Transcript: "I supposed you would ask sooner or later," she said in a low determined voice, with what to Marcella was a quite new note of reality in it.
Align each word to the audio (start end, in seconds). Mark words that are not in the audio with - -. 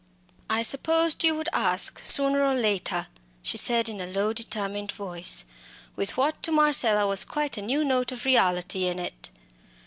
"I 0.49 0.63
supposed 0.63 1.23
you 1.23 1.35
would 1.35 1.47
ask 1.53 1.99
sooner 2.03 2.43
or 2.43 2.55
later," 2.55 3.05
she 3.43 3.55
said 3.57 3.87
in 3.87 4.01
a 4.01 4.07
low 4.07 4.33
determined 4.33 4.91
voice, 4.91 5.45
with 5.95 6.17
what 6.17 6.41
to 6.41 6.51
Marcella 6.51 7.05
was 7.05 7.21
a 7.21 7.27
quite 7.27 7.55
new 7.59 7.83
note 7.85 8.11
of 8.11 8.25
reality 8.25 8.87
in 8.87 8.97
it. 8.97 9.29